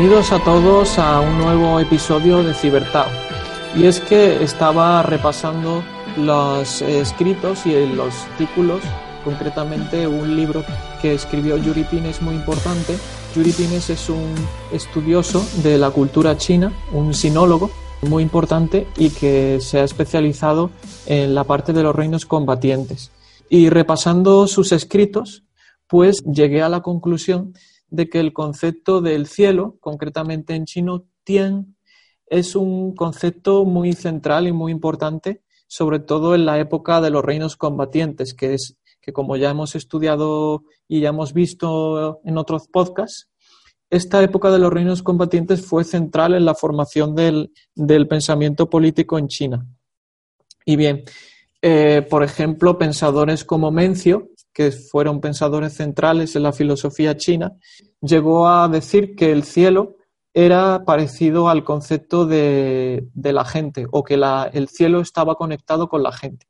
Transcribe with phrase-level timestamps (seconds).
[0.00, 3.04] Bienvenidos a todos a un nuevo episodio de Cibertao.
[3.76, 5.82] Y es que estaba repasando
[6.16, 8.80] los escritos y los artículos,
[9.24, 10.64] concretamente un libro
[11.02, 12.96] que escribió Yuri Pines muy importante.
[13.36, 14.34] Yuri Pines es un
[14.72, 20.70] estudioso de la cultura china, un sinólogo muy importante y que se ha especializado
[21.04, 23.12] en la parte de los reinos combatientes.
[23.50, 25.44] Y repasando sus escritos,
[25.86, 27.52] pues llegué a la conclusión
[27.90, 31.76] de que el concepto del cielo, concretamente en chino, Tien,
[32.26, 37.24] es un concepto muy central y muy importante, sobre todo en la época de los
[37.24, 42.68] reinos combatientes, que es que como ya hemos estudiado y ya hemos visto en otros
[42.68, 43.28] podcasts,
[43.88, 47.50] esta época de los reinos combatientes fue central en la formación del,
[48.08, 49.66] pensamiento político en China.
[50.64, 51.02] Y bien,
[51.60, 57.52] eh, por ejemplo, pensadores como Mencio, que fueron pensadores centrales en la filosofía china,
[58.00, 59.96] llegó a decir que el cielo
[60.32, 66.12] era parecido al concepto de, la gente o que el cielo estaba conectado con la
[66.12, 66.46] gente.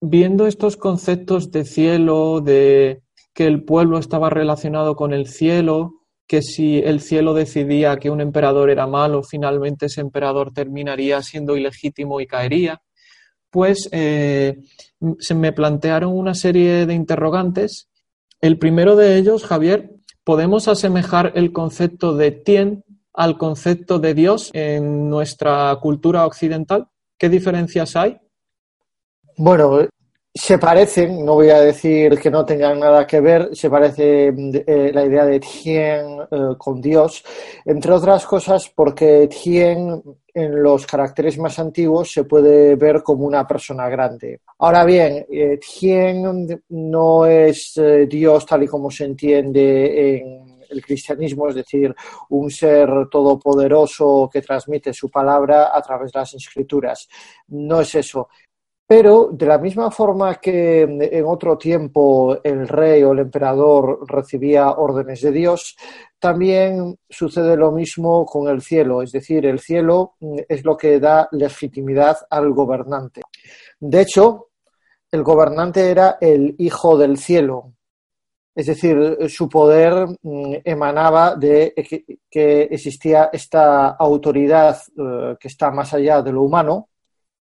[0.00, 5.92] Viendo estos conceptos de cielo, de que el pueblo estaba relacionado con el cielo,
[6.26, 11.56] que si el cielo decidía que un emperador era malo, finalmente ese emperador terminaría siendo
[11.56, 12.82] ilegítimo y caería,
[13.56, 17.88] pues se me plantearon una serie de interrogantes.
[18.42, 22.84] El primero de ellos, Javier, ¿podemos asemejar el concepto de Tien
[23.14, 26.88] al concepto de Dios en nuestra cultura occidental?
[27.16, 28.18] ¿Qué diferencias hay?
[29.38, 29.88] Bueno,
[30.36, 34.90] se parecen, no voy a decir que no tengan nada que ver, se parece eh,
[34.92, 37.24] la idea de Tien eh, con Dios,
[37.64, 40.02] entre otras cosas porque Tien
[40.34, 44.42] en los caracteres más antiguos se puede ver como una persona grande.
[44.58, 51.48] Ahora bien, eh, Tien no es Dios tal y como se entiende en el cristianismo,
[51.48, 51.94] es decir,
[52.30, 57.08] un ser todopoderoso que transmite su palabra a través de las escrituras.
[57.48, 58.28] No es eso.
[58.88, 64.70] Pero de la misma forma que en otro tiempo el rey o el emperador recibía
[64.70, 65.76] órdenes de Dios,
[66.20, 70.14] también sucede lo mismo con el cielo, es decir, el cielo
[70.48, 73.22] es lo que da legitimidad al gobernante.
[73.80, 74.50] De hecho,
[75.10, 77.74] el gobernante era el hijo del cielo,
[78.54, 81.74] es decir, su poder mm, emanaba de
[82.30, 86.88] que, existía esta autoridad eh, que está más allá de lo humano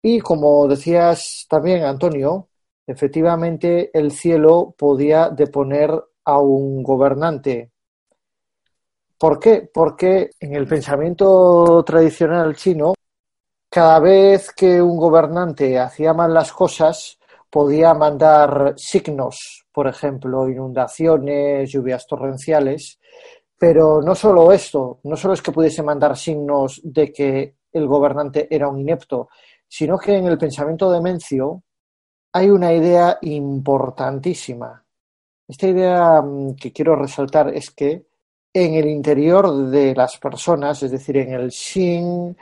[0.02, 2.50] y como decías también, Antonio,
[2.86, 5.92] efectivamente el cielo podía deponer
[6.26, 7.72] a un gobernante.
[9.18, 9.70] ¿Por qué?
[9.74, 12.94] Porque en el pensamiento tradicional chino,
[13.70, 17.18] cada vez que un gobernante hacía mal las cosas,
[17.50, 23.00] podía mandar signos, por ejemplo, inundaciones, lluvias torrenciales,
[23.58, 28.48] pero no solo esto, no solo es que pudiese mandar signos de que el gobernante
[28.54, 29.30] era un inepto,
[29.68, 31.64] sino que en el pensamiento de Mencio
[32.34, 34.84] hay una idea importantísima.
[35.48, 38.06] Esta idea mm, que quiero resaltar es que
[38.54, 42.36] en el interior de las personas, es decir, en el Shin,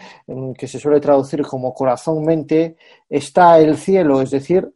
[0.57, 2.77] que se suele traducir como corazón-mente,
[3.09, 4.73] está el cielo, es decir,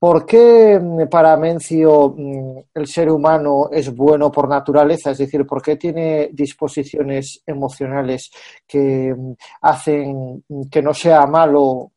[0.00, 5.10] ¿Por qué mm, para Mencio mm, el ser humano es bueno por naturaleza?
[5.10, 8.30] Es decir, ¿por qué tiene disposiciones emocionales
[8.66, 11.92] que mm, hacen que no sea malo?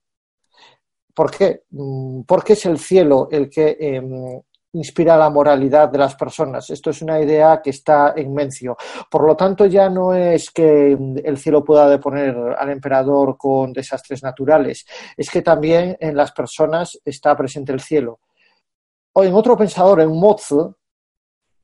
[1.13, 1.61] ¿Por qué?
[2.27, 4.41] Porque es el cielo el que em,
[4.73, 6.69] inspira la moralidad de las personas.
[6.69, 8.77] Esto es una idea que está en mencio.
[9.09, 14.23] Por lo tanto, ya no es que el cielo pueda deponer al emperador con desastres
[14.23, 14.85] naturales,
[15.15, 18.19] es que también en las personas está presente el cielo.
[19.13, 20.75] O en otro pensador, en Mozu,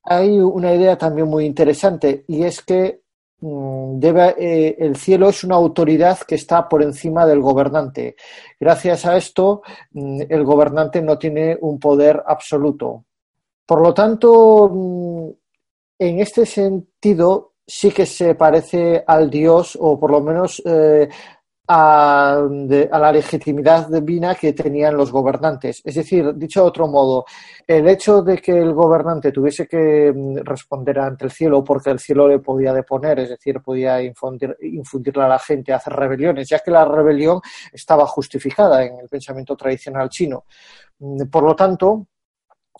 [0.03, 3.01] hay una idea también muy interesante y es que
[3.41, 8.15] Debe, eh, el cielo es una autoridad que está por encima del gobernante.
[8.59, 13.05] Gracias a esto, mm, el gobernante no tiene un poder absoluto.
[13.65, 15.29] Por lo tanto, mm,
[15.99, 21.07] en este sentido, sí que se parece al Dios, o por lo menos eh,
[21.69, 22.41] a,
[22.91, 25.81] la legitimidad divina que tenían los gobernantes.
[25.85, 27.25] Es decir, dicho de otro modo,
[27.65, 31.99] el hecho de que el gobernante tuviese que mm, responder ante el cielo porque el
[31.99, 36.49] cielo le podía deponer, es decir, podía infundir, infundirle a la gente a hacer rebeliones,
[36.49, 37.39] ya que la rebelión
[37.71, 40.45] estaba justificada en el pensamiento tradicional chino.
[40.99, 42.07] Mm, por lo tanto,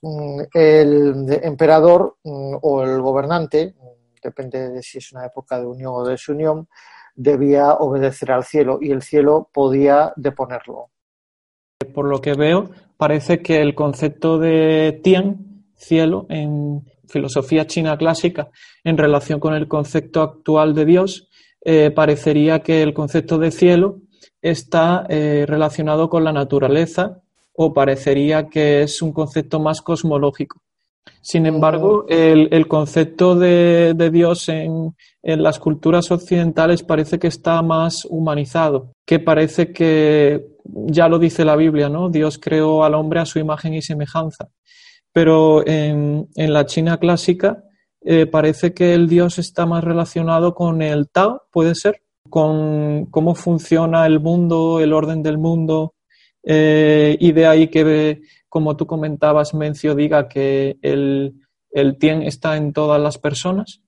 [0.02, 3.76] Mm, el emperador o el gobernante,
[4.22, 6.68] depende de si es una época de unión o desunión,
[7.20, 10.90] debía obedecer al cielo y el cielo podía deponerlo.
[11.94, 18.50] Por lo que veo, parece que el concepto de Tien, cielo, en filosofía china clásica
[18.86, 21.30] en relación con el concepto actual de Dios,
[21.62, 24.00] eh, parecería que el concepto de cielo
[24.42, 27.22] está eh, relacionado con la naturaleza
[27.52, 30.62] o parecería que es un concepto más cosmológico.
[31.22, 38.94] Sin embargo, el, concepto de, Dios en, las culturas occidentales parece que está más humanizado,
[39.06, 42.10] que parece que, ya lo dice la Biblia, ¿no?
[42.10, 44.50] Dios creó al hombre a su imagen y semejanza.
[45.12, 47.64] Pero en, la China clásica
[48.02, 53.36] eh, parece que el Dios está más relacionado con el Tao, puede ser, con cómo
[53.36, 55.96] funciona el mundo, el orden del mundo,
[56.44, 61.36] eh, y de ahí que, como tú comentabas, Mencio diga que el,
[61.72, 63.82] el Tien está en todas las personas.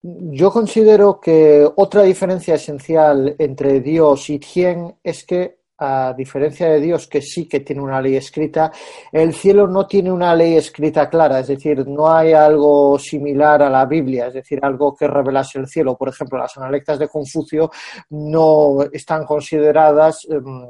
[0.00, 6.80] Yo considero que otra diferencia esencial entre Dios y Tien es que a diferencia de
[6.80, 8.72] Dios, que sí que tiene una ley escrita,
[9.12, 13.70] el cielo no tiene una ley escrita clara, es decir, no hay algo similar a
[13.70, 15.96] la Biblia, es decir, algo que revelase el cielo.
[15.96, 17.70] Por ejemplo, las analectas de Confucio
[18.10, 20.66] no están consideradas em,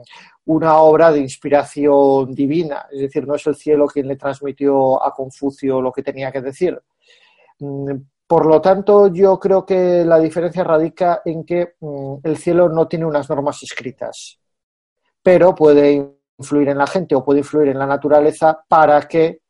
[0.49, 5.15] una obra de inspiración divina, es decir, no es el cielo quien le transmitió a
[5.15, 6.79] Confucio lo que tenía que decir.
[7.61, 7.93] Mm,
[8.27, 12.87] por lo tanto, yo creo que la diferencia radica en que mm, el cielo no
[12.87, 14.39] tiene unas normas escritas
[15.29, 19.41] pero puede influir en la gente o puede influir en la naturaleza para que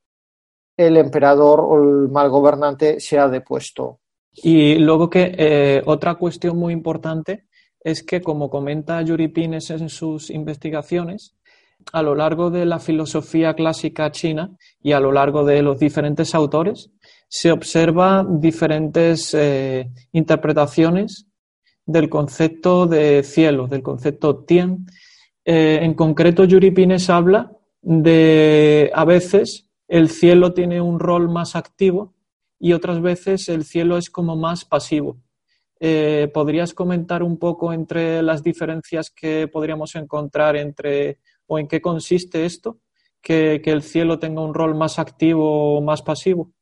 [0.76, 4.00] el emperador o el mal gobernante sea depuesto.
[4.32, 7.46] Y luego que eh, otra cuestión muy importante
[7.88, 11.35] es que, como comenta Yuri Pines en sus investigaciones,
[11.93, 14.50] a lo largo de la filosofía clásica china
[14.82, 16.90] y a lo largo de los diferentes autores,
[17.29, 21.26] se observa diferentes eh, interpretaciones
[21.87, 24.87] del concepto de cielo, del concepto tien,
[25.50, 27.50] eh, en concreto, Yuri Pines habla
[27.81, 32.12] de a veces el cielo tiene un rol más activo
[32.61, 35.17] y otras veces el cielo es como más pasivo.
[35.80, 41.80] Eh, ¿Podrías comentar un poco entre las diferencias que podríamos encontrar entre o en qué
[41.80, 42.78] consiste esto?
[43.20, 46.52] Que, el cielo tenga un rol más activo o más pasivo.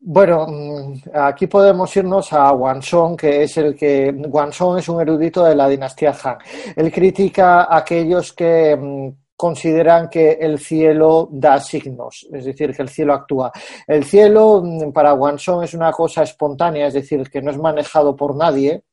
[0.00, 2.52] Bueno, mm, aquí podemos irnos a
[2.82, 4.12] Song, que es el que
[4.50, 6.38] Song es un erudito de la dinastía Han.
[6.74, 12.82] Él critica a aquellos que mm, consideran que el cielo da signos, es decir, que
[12.82, 13.50] el cielo actúa.
[13.88, 18.14] El cielo mm, para Song es una cosa espontánea, es decir, que no es manejado
[18.14, 18.84] por nadie,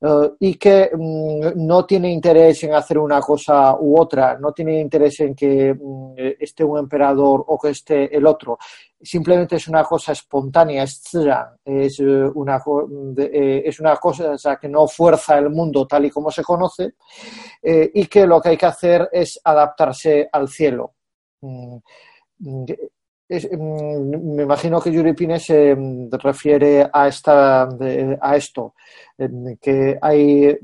[0.00, 5.18] eh, y que no tiene interés en hacer una cosa u otra, no tiene interés
[5.20, 5.76] en que
[6.38, 8.58] esté un emperador o que esté el otro,
[9.00, 12.62] simplemente es una cosa espontánea, es eh, una,
[13.18, 16.94] eh, es una cosa que no fuerza el mundo tal y como se conoce
[17.62, 20.94] y que lo que hay que hacer es adaptarse al cielo.
[21.40, 21.78] Mm,
[23.28, 25.76] mm, me imagino que Yuri Pines se
[26.22, 27.68] refiere a, esta,
[28.20, 28.74] a esto,
[29.60, 30.58] que hay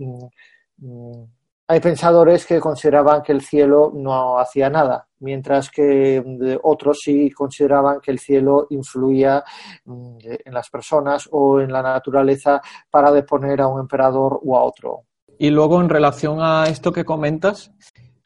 [1.66, 6.22] hay pensadores que consideraban que el cielo no hacía nada, mientras que
[6.62, 9.42] otros sí consideraban que el cielo influía
[9.86, 12.60] en las personas o en la naturaleza
[12.90, 15.04] para deponer a un emperador o a otro.
[15.38, 17.72] Y luego, en relación a esto que comentas,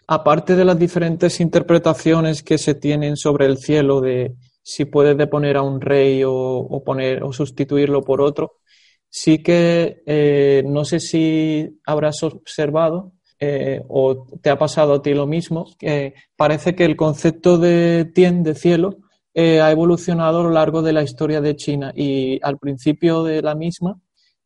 [0.08, 5.56] aparte de las diferentes interpretaciones que se tienen sobre el cielo, de si puede deponer
[5.56, 8.56] a un rey o, poner o sustituirlo por otro,
[9.08, 15.14] sí que eh, no sé si habrás observado eh, o te ha pasado a ti
[15.14, 15.66] lo mismo,
[16.36, 18.98] parece que el concepto de tien, de cielo,
[19.34, 23.40] eh, ha evolucionado a lo largo de la historia de China y al principio de
[23.40, 24.00] la misma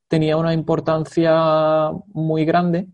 [0.07, 2.89] tenía una importancia muy grande,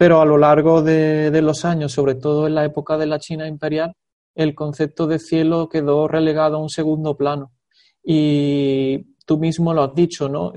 [0.00, 3.46] pero a lo largo de, los años, sobre todo en la época de la China
[3.46, 3.92] imperial,
[4.34, 7.52] el concepto de cielo quedó relegado a un segundo plano.
[8.02, 10.54] Y tú mismo lo has dicho, ¿no?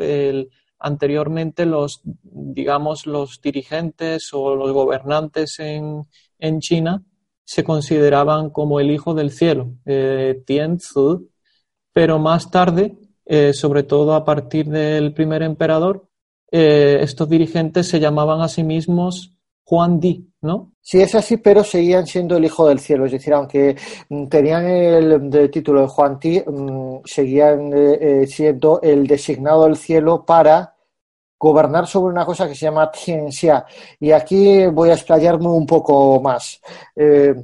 [0.79, 6.07] Anteriormente los, digamos, los dirigentes o los gobernantes en,
[6.39, 7.03] en China
[7.43, 11.29] se consideraban como el hijo del cielo, eh, Tianzi,
[11.91, 16.07] pero más tarde, eh, sobre todo a partir del primer emperador,
[16.49, 19.32] eh, estos dirigentes se llamaban a sí mismos
[19.65, 20.71] Juan Di, ¿no?
[20.81, 23.77] Sí, es así, pero seguían siendo el hijo del cielo, es decir, aunque
[24.09, 27.71] mm, tenían el, título de Juan Di, mm, seguían
[28.27, 30.73] siendo el designado del cielo para
[31.43, 33.65] gobernar sobre una cosa que se llama ciencia.
[33.99, 36.61] Y aquí voy a explayarme un poco más.
[36.95, 37.35] Eh,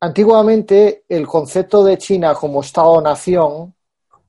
[0.00, 3.72] antiguamente el concepto de China como Estado-nación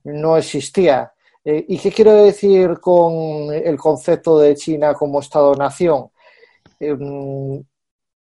[0.04, 1.12] no existía.
[1.44, 6.10] Eh, ¿Y qué quiero decir con el concepto de China como Estado-nación?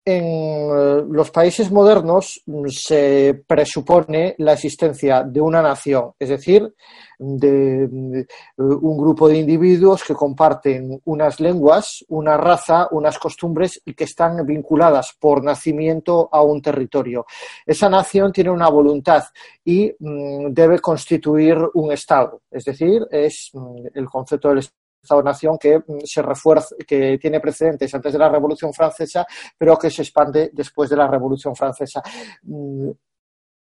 [0.07, 6.75] En eh, los países modernos mm, se presupone la existencia de una nación, es decir,
[7.17, 13.95] de, eh, un grupo de individuos que comparten unas lenguas, una raza, unas costumbres y
[13.95, 17.25] que están vinculadas por nacimiento a un territorio.
[17.65, 19.23] Esa nación tiene una voluntad
[19.63, 25.57] y mm, debe constituir un Estado, es decir, es mm, el concepto del Estado Estado-nación
[25.57, 29.25] que mm, se refuerza, que tiene precedentes antes de la Revolución Francesa,
[29.57, 32.01] pero que se expande después de la Revolución Francesa.
[32.43, 32.89] Mm,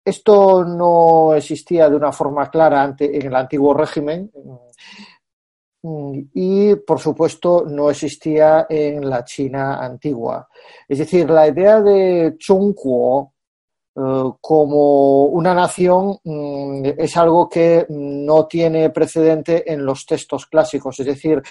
[0.04, 4.32] esto no existía de una forma clara en el antiguo régimen
[5.84, 10.48] mm, y, por supuesto, no existía en la China antigua.
[10.88, 13.41] Es decir, la idea de Zhongguo eh,
[13.94, 21.00] como una nación mm, es algo que no tiene precedente en los textos clásicos.
[21.00, 21.42] Es decir,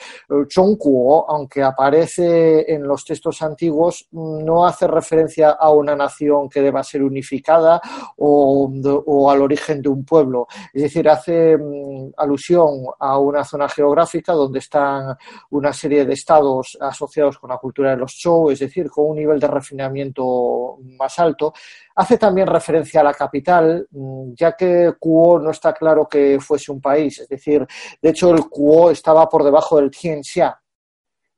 [0.48, 6.82] Zhongguo, aunque aparece en los textos antiguos, no hace referencia a una nación que deba
[6.82, 7.80] ser unificada
[8.16, 8.72] o,
[9.06, 10.46] o al origen de un pueblo.
[10.72, 15.14] Es decir, hace mm, alusión a una zona geográfica donde están
[15.50, 19.16] una serie de estados asociados con la cultura de los Zhou, es decir, con un
[19.16, 21.52] nivel de refinamiento más alto
[22.00, 26.72] Hace también referencia a la capital, mm, ya que Kuo no está claro que fuese
[26.72, 27.66] un país, es decir,
[28.00, 30.58] de hecho el Kuo estaba por debajo del Tianxia.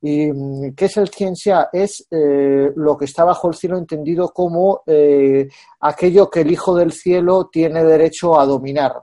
[0.00, 1.68] ¿Y mm, qué es el Tianxia?
[1.72, 5.48] Es eh, lo que está bajo el cielo entendido como eh,
[5.80, 9.02] aquello que el Hijo del Cielo tiene derecho a dominar.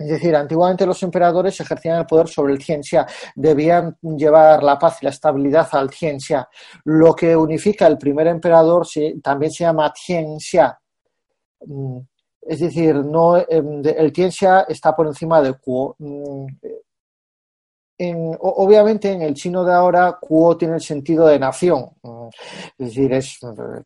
[0.00, 4.98] Es decir, antiguamente los emperadores ejercían el poder sobre el Tianxia, debían llevar la paz
[5.02, 6.48] y la estabilidad al Tianxia.
[6.84, 8.86] Lo que unifica el primer emperador
[9.20, 10.78] también se llama Tianxia.
[11.66, 11.98] Mm,
[12.42, 15.96] es decir, no, em, el Tianxia está por encima de Kuo.
[15.98, 16.46] Mm,
[18.40, 22.28] obviamente en el chino de ahora Kuo tiene el sentido de nación, mm,
[22.78, 23.10] es decir,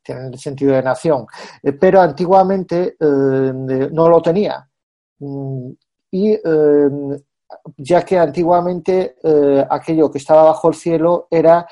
[0.02, 1.26] tiene el sentido de nación,
[1.62, 3.52] eh, pero antiguamente eh,
[3.92, 4.68] no lo tenía.
[6.10, 6.38] Y
[7.76, 11.66] ya que antiguamente eh, aquello que estaba bajo el cielo era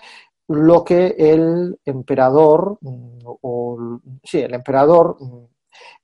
[0.49, 5.16] lo que el emperador o sí, el emperador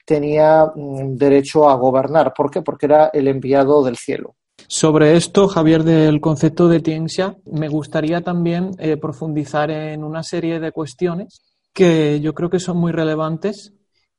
[0.07, 2.33] tenía mm, derecho a gobernar.
[2.35, 2.63] ¿Por qué?
[2.63, 4.37] Porque era el enviado del cielo.
[4.69, 10.59] Sobre esto, Javier, del concepto de Tianxia, me gustaría también eh, profundizar en una serie
[10.59, 11.43] de cuestiones
[11.75, 13.75] que yo creo que son muy relevantes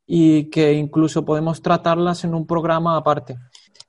[0.06, 3.36] y que incluso podemos tratarlas en un programa aparte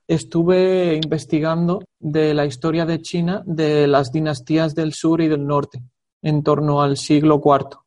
[0.09, 5.83] estuve investigando de la historia de China de las dinastías del sur y del norte,
[6.23, 7.79] en torno al siglo IV.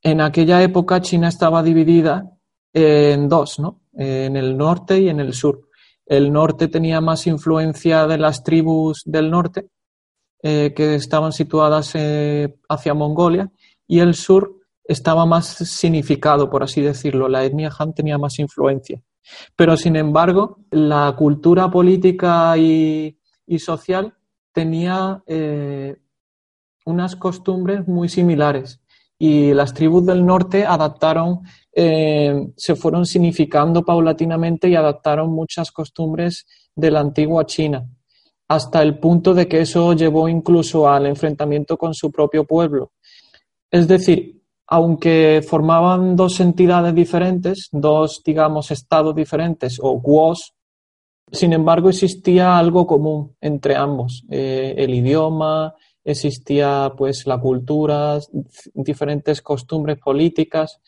[0.00, 2.30] En aquella época China estaba dividida
[2.72, 3.80] en dos, ¿no?
[3.92, 5.68] En el norte y en el sur.
[6.06, 9.68] El norte tenía más influencia de las tribus del norte,
[10.42, 13.50] eh, que estaban situadas eh, hacia Mongolia,
[13.86, 17.28] y el sur estaba más significado, por así decirlo.
[17.28, 19.00] La etnia Han tenía más influencia.
[19.54, 23.16] Pero, sin embargo, la cultura política y,
[23.58, 24.14] social
[24.52, 25.96] tenía eh,
[26.84, 28.79] unas costumbres muy similares
[29.22, 31.40] y las tribus del norte adaptaron,
[31.74, 37.86] eh, se fueron significando paulatinamente y adaptaron muchas costumbres de la antigua China,
[38.48, 42.92] hasta el punto de que eso llevó incluso al enfrentamiento con su propio pueblo.
[43.70, 50.54] Es decir, aunque formaban dos entidades diferentes, dos, digamos, estados diferentes o guos,
[51.30, 55.74] sin embargo existía algo común entre ambos, eh, el idioma,
[56.10, 58.18] existía pues la cultura,
[58.74, 60.80] diferentes costumbres políticas.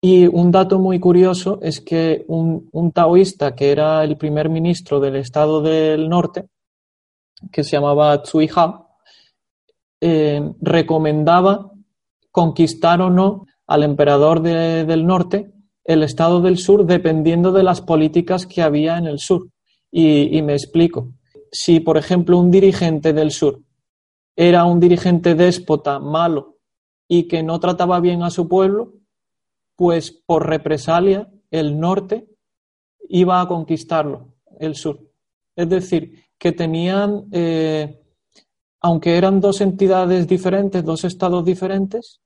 [0.00, 5.16] Y un dato muy curioso es que un, taoísta que era el primer ministro del
[5.16, 6.46] estado del norte,
[7.50, 8.86] que se llamaba Tsui Ha,
[10.00, 11.70] eh, recomendaba
[12.30, 18.46] conquistar o no al emperador del norte el estado del sur dependiendo de las políticas
[18.46, 19.48] que había en el sur.
[19.90, 21.12] Y, me explico.
[21.52, 23.60] Si, por ejemplo, un dirigente del sur
[24.36, 26.58] era un dirigente déspota, malo,
[27.08, 28.94] y que no trataba bien a su pueblo,
[29.76, 32.28] pues por represalia el norte
[33.08, 35.00] iba a conquistarlo, el sur.
[35.54, 38.00] Es decir, que tenían, eh,
[38.80, 42.20] aunque eran dos entidades diferentes, dos estados diferentes,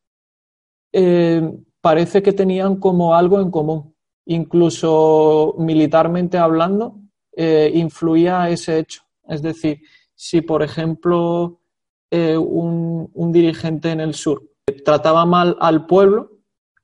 [0.93, 1.43] eh,
[1.81, 3.95] parece que tenían como algo en común.
[4.27, 7.01] Incluso militarmente hablando,
[7.33, 9.03] eh, influía ese hecho.
[9.27, 9.83] Es decir,
[10.15, 11.58] si por ejemplo
[12.11, 14.43] eh, un, dirigente en el sur
[14.85, 16.33] trataba mal al pueblo,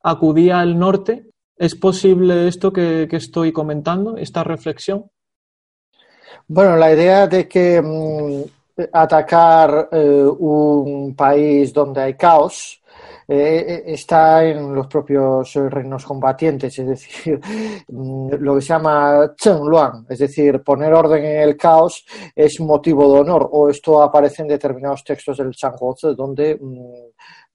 [0.02, 5.10] acudía al norte, ¿es posible esto que, estoy comentando, esta reflexión?
[6.46, 8.42] Bueno, la idea de que mm,
[8.92, 12.82] atacar un país donde hay caos
[13.26, 17.40] está en los propios reinos combatientes, es decir,
[17.88, 22.61] mm, lo que se llama Chen Luan, es decir, poner orden en el caos es
[22.61, 26.94] motivo de honor, o esto aparece en determinados textos del Chang'ozi, donde mm,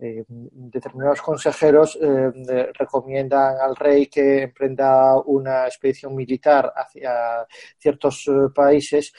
[0.01, 7.45] eh, determinados consejeros eh, recomiendan al rey que emprenda una expedición militar hacia
[7.77, 9.11] ciertos eh, países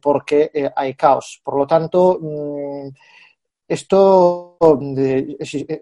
[0.00, 1.40] porque hay caos.
[1.42, 2.88] Por lo tanto, mm,
[3.68, 4.56] esto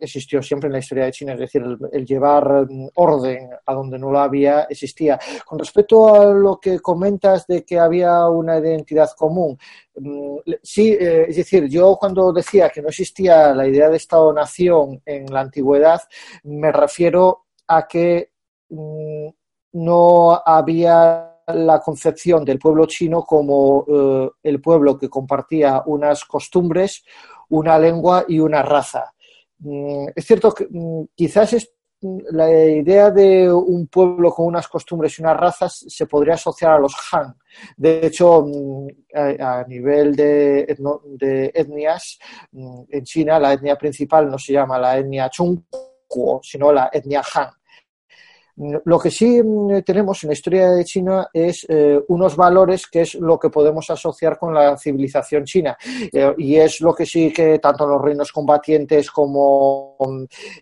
[0.01, 1.63] existió siempre en la historia de China, es decir,
[1.93, 5.19] el, llevar mm, orden a donde no lo había existía.
[5.45, 9.59] Con respecto a lo que comentas de que había una identidad común,
[9.97, 15.03] mm, sí, eh, es decir, yo cuando decía que no existía la idea de Estado-nación
[15.05, 16.01] en la antigüedad,
[16.45, 18.31] me refiero a que
[18.71, 19.29] mm,
[19.73, 27.05] no había la concepción del pueblo chino como eh, el pueblo que compartía unas costumbres,
[27.51, 29.13] una lengua y una raza.
[29.59, 34.69] Mm, es cierto que mm, quizás es, mm, la idea de un pueblo con unas
[34.69, 37.35] costumbres y unas razas se podría asociar a los Han.
[37.77, 38.47] De hecho,
[39.15, 40.77] a, nivel de,
[41.19, 42.19] de, etnias,
[42.53, 47.51] en China la etnia principal no se llama la etnia Chungguo, sino la etnia Han.
[48.57, 53.01] Lo que sí mm, tenemos en la historia de China es eh, unos valores que
[53.01, 55.77] es lo que podemos asociar con la civilización china
[56.13, 59.97] eh, y es lo que sí que tanto en los reinos combatientes como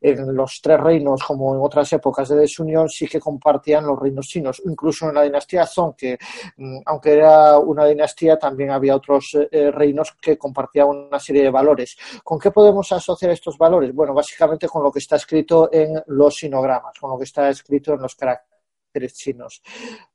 [0.01, 4.27] en los tres reinos como en otras épocas de desunión sí que compartían los reinos
[4.27, 4.63] chinos.
[4.65, 6.17] Incluso en la dinastía Song, que
[6.57, 11.51] mm, aunque era una dinastía también había otros eh, reinos que compartían una serie de
[11.51, 11.99] valores.
[12.25, 13.95] ¿Con qué podemos asociar estos valores?
[13.95, 17.82] Bueno, básicamente con lo que está escrito en los sinogramas, con lo que está escrito
[17.89, 19.63] en los caracteres chinos.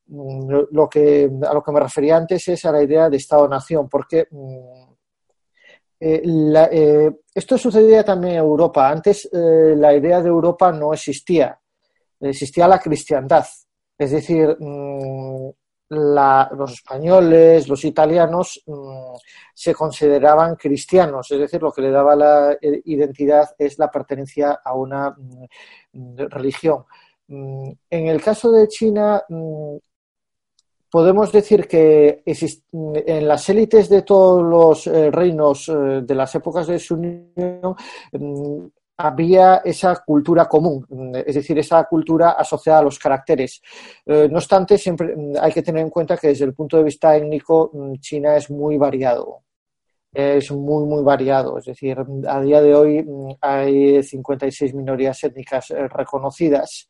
[0.07, 3.89] Mm, lo que, a lo que me refería antes es a la idea de Estado-nación,
[3.89, 4.88] porque mm,
[5.99, 6.21] eh,
[6.71, 8.89] eh, esto sucedía también en Europa.
[8.89, 11.60] Antes eh, la idea de Europa no existía,
[12.19, 13.45] existía la cristiandad.
[13.97, 15.49] Es decir, mm,
[15.89, 18.62] los españoles, los italianos
[19.53, 24.75] se consideraban cristianos, es decir, lo que le daba la identidad es la pertenencia a
[24.75, 25.15] una
[25.93, 26.84] religión.
[27.27, 29.77] Mm, en el caso de China, mm,
[30.89, 32.23] podemos decir que
[32.71, 36.95] mm, en las élites de todos los eh, reinos eh, de las épocas de su
[36.95, 37.75] unión
[38.99, 43.61] había esa cultura común, es decir, esa cultura asociada a los caracteres.
[44.05, 47.15] Eh, no obstante, siempre hay que tener en cuenta que desde el punto de vista
[47.15, 49.43] étnico China es muy variado
[50.13, 51.58] es muy, muy variado.
[51.58, 56.89] Es decir, a día de hoy mm, hay 56 minorías étnicas eh, reconocidas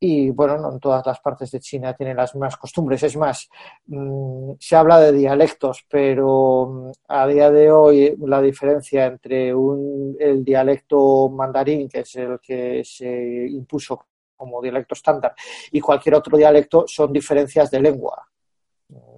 [0.00, 3.02] y, bueno, no en todas las partes de China tienen las mismas costumbres.
[3.02, 3.48] Es más,
[3.86, 10.16] mm, se habla de dialectos, pero mm, a día de hoy la diferencia entre un,
[10.20, 15.34] el dialecto mandarín, que es el que se impuso como dialecto estándar,
[15.72, 18.24] y cualquier otro dialecto son diferencias de lengua.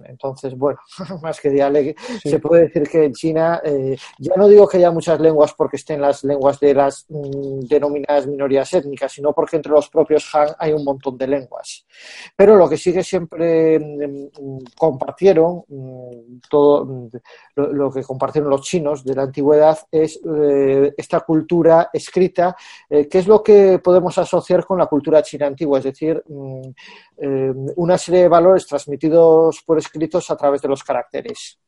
[0.07, 0.79] Entonces, bueno,
[1.21, 4.91] más que dialecto, se puede decir que en China, eh, ya no digo que haya
[4.91, 9.71] muchas lenguas porque estén las lenguas de las mm, denominadas minorías étnicas, sino porque entre
[9.71, 11.85] los propios Han hay un montón de lenguas.
[12.35, 17.09] Pero lo que sí que siempre mm, compartieron, mm, todo
[17.55, 22.55] lo, que compartieron los chinos de la antigüedad es eh, esta cultura escrita,
[22.89, 26.23] eh, que es lo que podemos asociar con la cultura china antigua, es decir,
[27.75, 29.90] una serie de valores transmitidos por escrito
[30.29, 31.59] a través de los caracteres.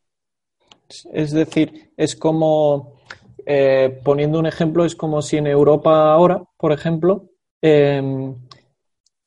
[1.12, 3.00] Es decir, es como,
[3.46, 7.30] eh, poniendo un ejemplo, es como si en Europa ahora, por ejemplo,
[7.62, 8.36] em,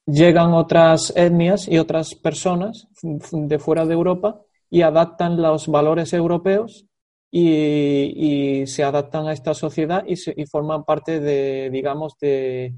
[0.06, 6.86] llegan otras etnias y otras personas de fuera de Europa y adaptan los valores europeos
[7.30, 12.74] y, se adaptan a esta sociedad y, forman parte de, digamos, de,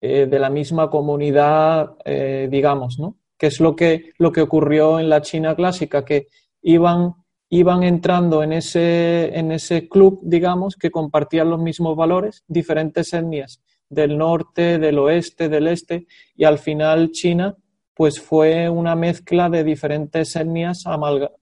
[0.00, 3.16] eh, la misma comunidad, eh, digamos, ¿no?
[3.38, 6.28] Que es lo que, lo que ocurrió en la China clásica, que
[6.62, 7.14] iban,
[7.48, 13.60] iban entrando en ese, en ese club, digamos, que compartían los mismos valores, diferentes etnias
[13.88, 17.56] del norte, del oeste, del este, y al final China
[17.94, 20.84] pues fue una mezcla de diferentes etnias,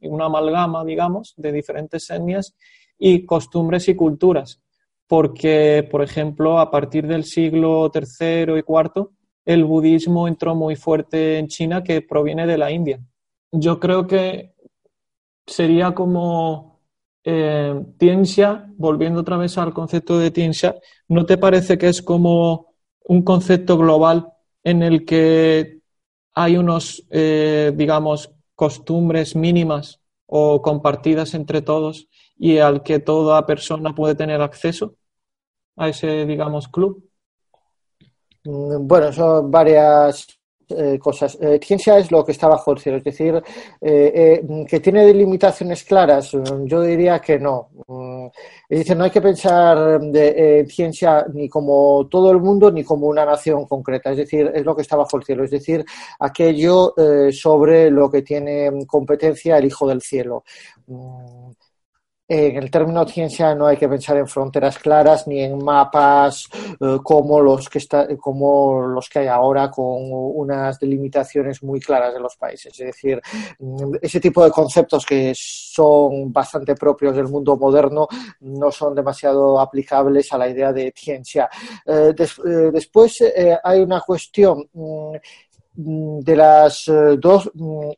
[0.02, 2.54] una amalgama, digamos, de diferentes etnias
[2.98, 4.60] y costumbres y culturas.
[5.06, 9.08] Porque, por ejemplo, a partir del siglo III y IV,
[9.44, 13.00] el budismo entró muy fuerte en China que proviene de la India.
[13.50, 14.54] Yo creo que
[15.46, 16.80] sería como
[17.24, 20.76] eh, Tianxia, volviendo otra vez al concepto de Tianxia,
[21.08, 22.74] ¿no te parece que es como
[23.04, 24.28] un concepto global
[24.64, 25.80] en el que
[26.34, 33.94] hay unos, eh, digamos, costumbres mínimas o compartidas entre todos y al que toda persona
[33.94, 34.96] puede tener acceso?
[35.76, 37.02] a ese, digamos, club?
[38.44, 40.26] Mm, bueno, son varias
[40.68, 41.36] eh, cosas.
[41.40, 43.42] Eh, ciencia es lo que está bajo el cielo, es decir,
[43.80, 47.68] eh, que tiene delimitaciones claras, mm, yo diría que no.
[47.86, 48.26] Mm,
[48.68, 53.06] es decir, no hay que pensar en ciencia ni como todo el mundo ni como
[53.06, 55.84] una nación concreta, es decir, es lo que está bajo el cielo, es decir,
[56.20, 56.94] aquello
[57.32, 60.44] sobre lo que tiene competencia el Hijo del Cielo
[62.32, 66.48] en el término ciencia no hay que pensar en fronteras claras ni en mapas
[66.80, 67.78] eh, como, los que
[68.18, 72.72] como los que hay ahora con unas delimitaciones muy claras de los países.
[72.72, 73.20] Es decir,
[73.58, 78.08] mm, ese tipo de conceptos que son bastante propios del mundo moderno
[78.40, 81.50] no son demasiado aplicables a la idea de ciencia.
[81.84, 83.22] Eh, eh, después
[83.62, 87.90] hay una cuestión mm, de las dos, mm,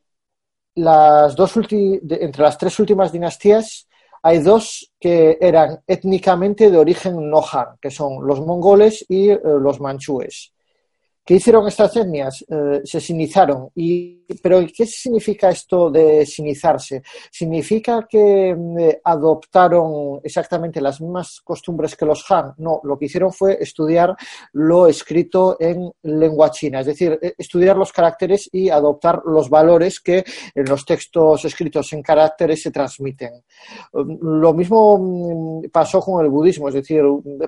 [0.75, 3.87] las dos entre las tres últimas dinastías
[4.25, 9.39] hay dos que eran étnicamente de origen no Han, que son los mongoles y eh,
[9.43, 10.54] los manchúes.
[11.25, 12.45] ¿Qué hicieron estas etnias?
[12.47, 13.69] Eh, se sinizaron.
[14.43, 17.01] ¿Pero qué significa esto de sinizarse?
[17.31, 22.53] ¿Significa que mm, eh, adoptaron exactamente las mismas costumbres que los Han?
[22.59, 24.15] No, lo que hicieron fue estudiar
[24.53, 29.99] lo escrito en lengua china, es decir, eh, estudiar los caracteres y adoptar los valores
[29.99, 33.43] que en los textos escritos en caracteres se transmiten.
[33.93, 37.01] Mm, lo mismo mm, pasó con el budismo, es decir,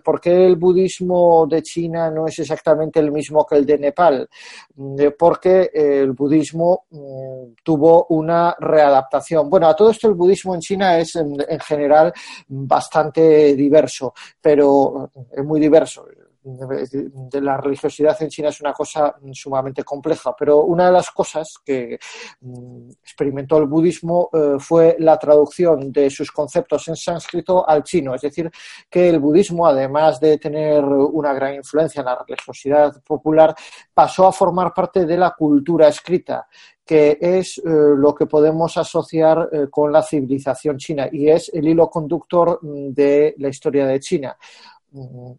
[0.03, 4.27] ¿por qué el budismo de China no es exactamente el mismo que el de Nepal,
[4.75, 9.49] mm, eh, porque el budismo mm, tuvo una readaptación.
[9.49, 12.13] Bueno, a todo esto el budismo en China es en, general
[12.47, 16.05] bastante diverso, pero es muy diverso
[16.55, 21.55] de la religiosidad en China es una cosa sumamente compleja, pero una de las cosas
[21.63, 21.99] que
[22.41, 28.15] mm, experimentó el budismo eh, fue la traducción de sus conceptos en sánscrito al chino,
[28.15, 28.49] es decir,
[28.89, 33.53] que el budismo, además de tener una gran influencia en la religiosidad popular,
[33.93, 36.47] pasó a formar parte de la cultura escrita
[36.87, 41.67] que es eh, lo que podemos asociar eh, con la civilización china y es el
[41.67, 44.37] hilo conductor mm, de la historia de China.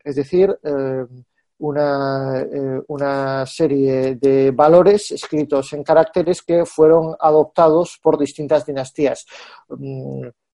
[0.04, 1.06] Es decir, eh,
[1.58, 9.26] una, eh, una, serie de valores escritos en caracteres que fueron adoptados por distintas dinastías.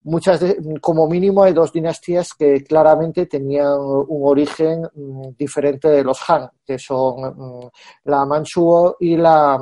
[0.04, 0.44] Mm, muchas
[0.80, 6.50] como mínimo hay dos dinastías que claramente tenían un origen mm, diferente de los Han,
[6.66, 7.70] que son mm,
[8.06, 9.60] la Manchuo y la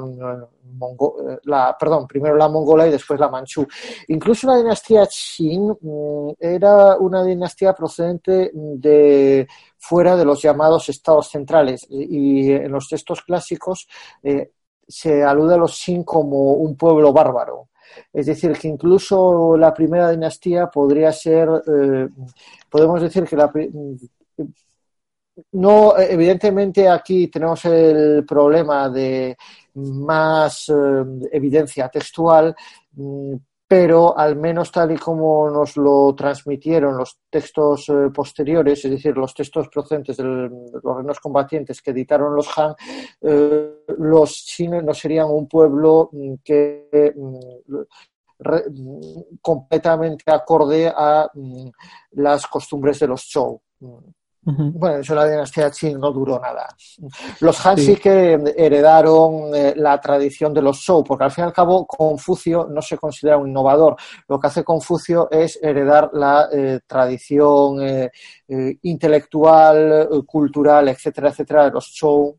[0.80, 3.66] eh, la, perdón, primero la mongola y después la manchú.
[4.08, 9.48] Incluso la dinastía Qin mm, era una dinastía procedente de
[9.78, 13.88] fuera de los llamados estados centrales y en los textos clásicos
[14.24, 14.52] eh,
[14.88, 17.70] se alude a los Qin como un pueblo bárbaro.
[18.12, 22.08] Es decir, que incluso la primera dinastía podría ser, eh,
[22.70, 23.52] podemos decir que la,
[25.54, 29.38] no, evidentemente aquí tenemos el problema de
[29.76, 32.56] más eh, evidencia textual,
[32.94, 33.36] mm,
[33.70, 39.16] pero al menos tal y como nos lo transmitieron los textos eh, posteriores, es decir,
[39.16, 42.74] los textos procedentes de los reinos combatientes que editaron los Han,
[43.22, 47.38] eh, los chinos no serían un pueblo mm, que mm,
[49.40, 51.30] completamente acorde a
[52.14, 53.62] las costumbres de los Zhou.
[54.42, 56.68] Bueno, eso la dinastía Qing no duró nada.
[57.42, 61.48] Los Han sí, que heredaron eh, la tradición de los Zhou, porque al fin y
[61.48, 63.98] al cabo Confucio no se considera un innovador.
[64.28, 68.10] Lo que hace Confucio es heredar la eh, tradición eh,
[68.84, 72.38] intelectual, cultural, etcétera, etcétera, de los Zhou.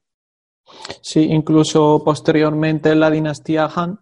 [1.02, 4.00] Sí, incluso posteriormente en la dinastía Han,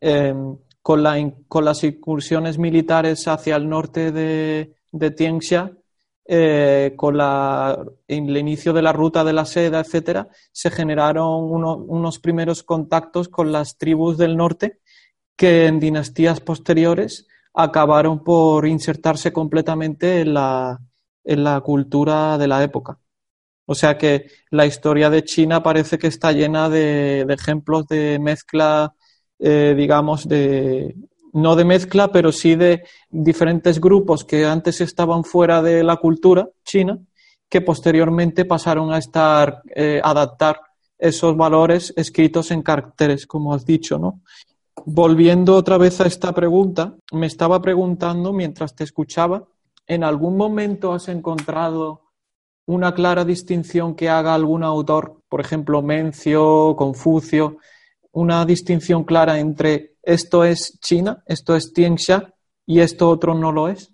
[0.00, 1.16] em, con, la,
[1.48, 5.72] con las incursiones militares hacia el norte de, de Tianxia,
[6.26, 12.18] eh, con la, el inicio de la ruta de la seda, etcétera, se generaron unos
[12.18, 14.80] primeros contactos con las tribus del norte
[15.36, 20.80] que en dinastías posteriores acabaron por insertarse completamente en la,
[21.24, 22.98] en la cultura de la época.
[23.66, 28.94] O sea que la historia de China parece que está llena de, ejemplos de mezcla,
[29.38, 30.94] eh, digamos, de,
[31.34, 36.48] no de mezcla, pero sí de diferentes grupos que antes estaban fuera de la cultura
[36.64, 36.98] china,
[37.48, 40.60] que posteriormente pasaron a estar, eh, adaptar
[40.96, 44.20] esos valores escritos en caracteres, como has dicho, ¿no?
[44.86, 49.44] Volviendo otra vez a esta pregunta, me estaba preguntando mientras te escuchaba,
[49.88, 52.02] ¿en algún momento has encontrado
[52.66, 57.58] una clara distinción que haga algún autor, por ejemplo, Mencio, Confucio,
[58.14, 62.34] una distinción clara entre esto es China, esto es Tianxia
[62.66, 63.92] y esto otro no lo es?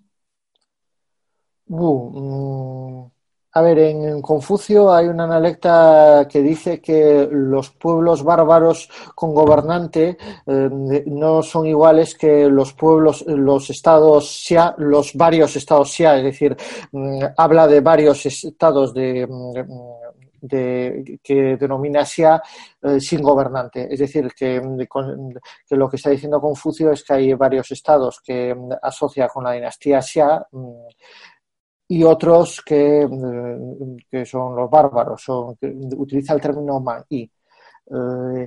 [1.67, 3.11] Uh, mm,
[3.53, 10.17] a ver, en Confucio hay una analecta que dice que los pueblos bárbaros con gobernante
[10.45, 16.23] eh, no son iguales que los pueblos, los estados Xia, los varios estados Xia, es
[16.23, 16.55] decir,
[16.93, 20.00] mm, habla de varios estados de, mm,
[20.47, 22.41] que denomina Xia
[22.81, 23.87] eh, sin gobernante.
[23.91, 24.61] Es decir, que,
[25.67, 29.43] que, lo que está diciendo Confucio es que hay varios estados que mm, asocia con
[29.43, 30.45] la dinastía Xia
[31.87, 35.23] y otros que, mm, que son los bárbaros,
[35.97, 37.27] utiliza el término man eh,
[37.89, 38.45] mm,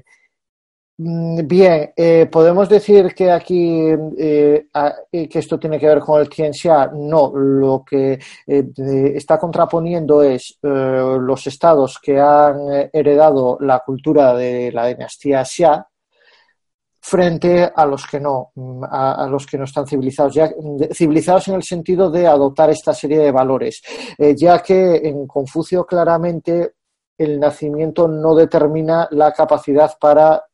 [0.96, 3.80] bien, eh, podemos decir que aquí
[4.18, 4.66] eh,
[5.10, 6.90] que esto tiene que ver con el Tianxia.
[6.92, 14.86] No, lo que está contraponiendo es los estados que han heredado la cultura de la
[14.86, 15.86] dinastía Xia,
[17.06, 18.50] frente a los que no,
[18.90, 20.50] a, los que no están civilizados, ya,
[20.90, 23.82] civilizados en el sentido de adoptar esta serie de valores,
[24.16, 26.76] eh, ya que en Confucio claramente
[27.18, 30.53] el nacimiento no determina la capacidad para mm,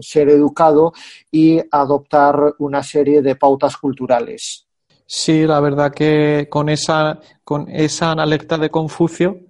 [0.00, 0.92] ser educado
[1.30, 4.66] y adoptar una serie de pautas culturales.
[5.06, 9.40] Sí, la verdad que con esa, con esa analecta de Confucio,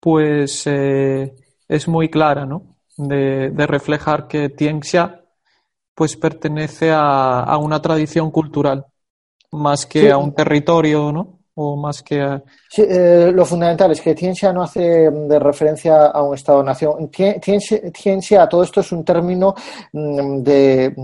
[0.00, 1.34] pues eh,
[1.66, 2.76] es muy clara, ¿no?
[2.96, 5.24] De, de reflejar que Tianxia
[5.98, 8.86] pues pertenece a, una tradición cultural
[9.50, 11.37] más que a un territorio, ¿no?
[11.60, 12.40] O más que
[12.70, 17.10] Sí, eh, lo fundamental es que Ciencia no hace mm, de referencia a un Estado-nación.
[17.10, 19.54] Ciencia, todo esto es un término
[19.92, 20.94] mm, de,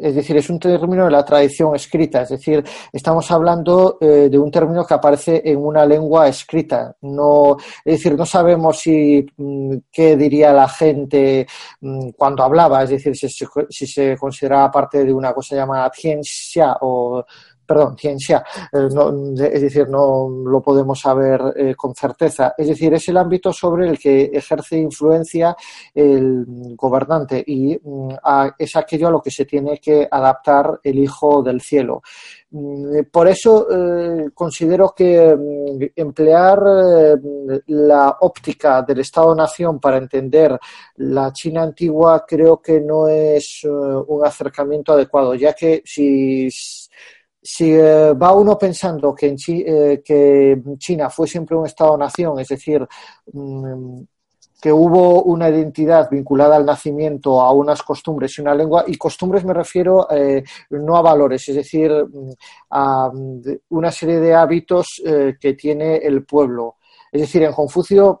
[0.00, 4.38] es decir, es un término de la tradición escrita, es decir, estamos hablando eh, de
[4.38, 6.94] un término que aparece en una lengua escrita.
[7.02, 11.46] No, es decir, no sabemos si mm, qué diría la gente
[12.16, 17.24] cuando hablaba, es decir, si, si se consideraba parte de una cosa llamada ciencia o
[17.70, 18.88] perdón, ciencia, eh,
[19.52, 22.52] es decir, no lo podemos saber eh, con certeza.
[22.58, 25.56] Es decir, es el ámbito sobre el que ejerce influencia
[25.94, 28.08] el gobernante y mm,
[28.58, 32.02] es aquello a lo que se tiene que adaptar el Hijo del Cielo.
[32.50, 36.58] Mm, por eso eh, considero que mm, emplear
[37.68, 40.58] la óptica del Estado-Nación para entender
[40.96, 46.48] la China antigua creo que no es un acercamiento adecuado, ya que si
[47.42, 52.48] si eh, va uno pensando que, en eh, que China fue siempre un Estado-nación, es
[52.48, 52.86] decir,
[53.32, 54.00] mm,
[54.60, 59.42] que hubo una identidad vinculada al nacimiento, a unas costumbres y una lengua, y costumbres
[59.42, 62.30] me refiero eh, no a valores, es decir, mm,
[62.70, 65.02] a mm, una serie de hábitos
[65.40, 66.76] que tiene el pueblo.
[67.10, 68.18] Es decir, en Confucio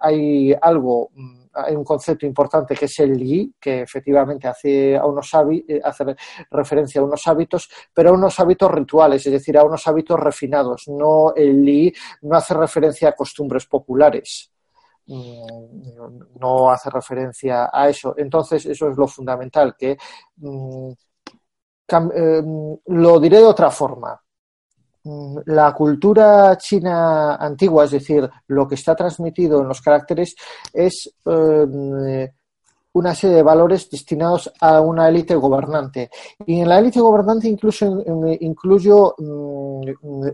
[0.00, 1.10] hay algo
[1.54, 5.30] hay un concepto importante que es el Li, que efectivamente hace, a unos
[5.68, 6.16] eh, hace
[6.50, 10.88] referencia a unos hábitos, pero a unos hábitos rituales, es decir, a unos hábitos refinados.
[10.88, 14.50] No el Li no hace referencia a costumbres populares
[15.06, 18.14] mm, no hace referencia a eso.
[18.16, 19.96] Entonces, eso es lo fundamental, que
[20.36, 20.92] mm,
[22.14, 22.42] eh,
[22.86, 24.21] lo diré de otra forma.
[25.04, 30.36] Mm, la cultura china antigua, es decir, lo que está transmitido en los caracteres,
[30.72, 32.32] es eh,
[32.94, 36.10] una serie de valores destinados a una élite gobernante.
[36.46, 38.04] Y en la élite gobernante incluso
[38.40, 39.82] incluyo mm,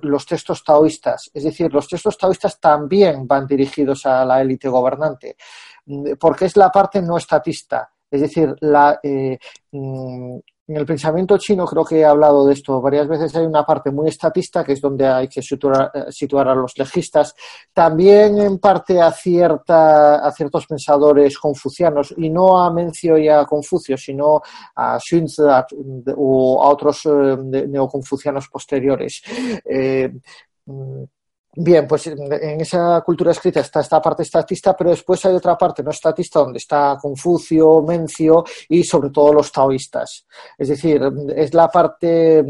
[0.02, 5.36] los textos taoístas, es decir, los textos taoístas también van dirigidos a la élite gobernante,
[5.86, 7.90] mm, porque es la parte no estatista.
[8.10, 9.38] Es decir, la, eh,
[10.68, 13.34] en el pensamiento chino creo que he hablado de esto varias veces.
[13.34, 17.34] Hay una parte muy estatista, que es donde hay que situar, eh, a los legistas.
[17.72, 23.46] También en parte a, cierta, a ciertos pensadores confucianos, y no a Mencio y a
[23.46, 24.42] Confucio, sino
[24.76, 25.42] a Xunzi
[26.16, 29.22] o a otros eh, neoconfucianos posteriores.
[29.64, 30.12] Eh,
[30.66, 31.02] mm,
[31.60, 35.82] Bien, pues en esa cultura escrita está esta parte estatista, pero después hay otra parte
[35.82, 40.24] no estatista donde está Confucio, Mencio y sobre todo los taoístas.
[40.56, 41.02] Es decir,
[41.34, 42.44] es la parte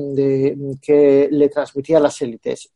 [0.83, 2.71] que le transmitía a las élites.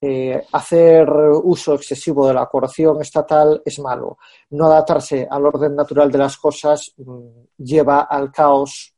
[0.00, 1.06] Eh, hacer
[1.44, 4.16] uso excesivo de la coerción estatal es malo.
[4.50, 8.95] No adaptarse al orden natural de las cosas mm, lleva al caos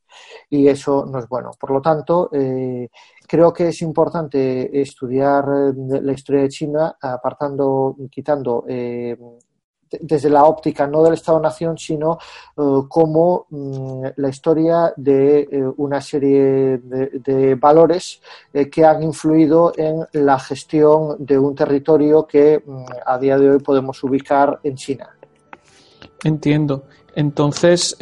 [0.49, 1.51] y eso no es bueno.
[1.59, 2.89] Por lo tanto, eh,
[3.27, 9.15] creo que es importante estudiar eh, la historia de China apartando, quitando eh,
[10.01, 12.19] desde la óptica no del Estado-Nación, sino
[12.87, 18.21] como mm, la historia de una serie de, valores
[18.71, 23.59] que han influido en la gestión de un territorio que mm, a día de hoy
[23.59, 25.09] podemos ubicar en China.
[26.23, 26.83] Entiendo.
[27.15, 27.97] Entonces,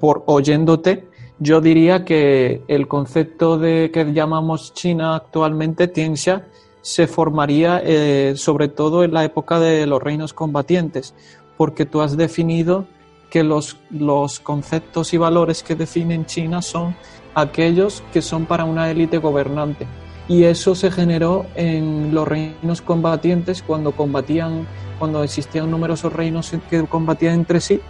[0.00, 6.46] por oyéndote, yo diría que el concepto de que llamamos China actualmente, Tianxia,
[6.82, 11.14] se formaría eh, sobre todo en la época de los reinos combatientes,
[11.56, 12.86] porque tú has definido
[13.30, 16.96] que los, los conceptos y valores que definen China son
[17.34, 19.86] aquellos que son para una élite gobernante.
[20.28, 24.66] Y eso se generó en los reinos combatientes cuando combatían,
[24.98, 27.80] cuando existían numerosos reinos que combatían entre sí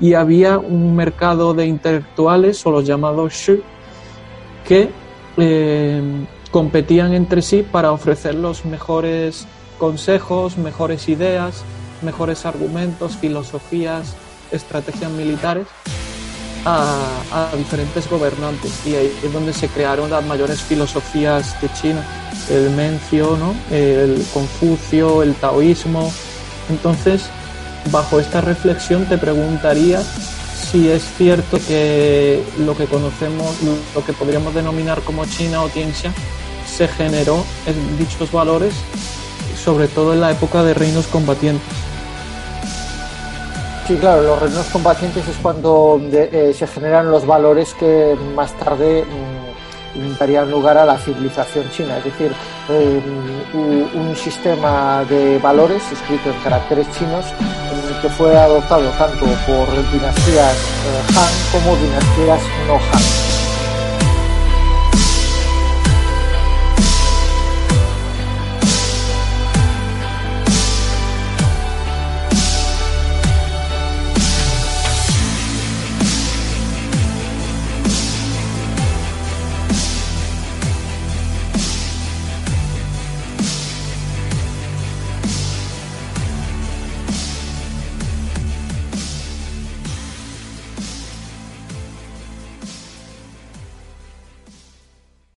[0.00, 3.62] y había un mercado de intelectuales o los llamados shu
[4.66, 4.90] que
[5.36, 6.02] eh,
[6.50, 9.46] competían entre sí para ofrecer los mejores
[9.78, 11.64] consejos, mejores ideas,
[12.02, 14.14] mejores argumentos, filosofías,
[14.50, 15.66] estrategias militares
[16.64, 22.04] a, diferentes gobernantes y ahí es donde se crearon las mayores filosofías de China,
[22.50, 23.36] el Mencio,
[23.70, 26.12] el Confucio, el taoísmo.
[26.68, 27.30] Entonces,
[27.90, 30.02] bajo esta reflexión te preguntaría
[30.70, 33.56] si es cierto que lo que conocemos,
[33.94, 36.12] lo que podríamos denominar como China o Tianxia,
[36.66, 38.74] se generó en dichos valores,
[39.62, 41.66] sobre todo en la época de reinos combatientes.
[43.86, 49.04] Sí, claro, los reinos combatientes es cuando eh, se generan los valores que más tarde
[49.94, 52.32] mm, darían lugar a la civilización china, es decir,
[52.68, 53.00] eh,
[53.54, 57.24] un, sistema de valores escrito en caracteres chinos
[58.00, 63.27] que fue adoptado tanto por dinastías eh, Han como dinastías no Han.